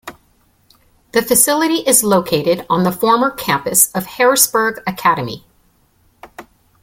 [1.11, 5.45] The facility is located on the former campus of Harrisburg Academy.